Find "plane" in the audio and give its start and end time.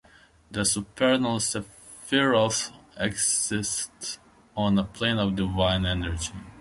4.85-5.19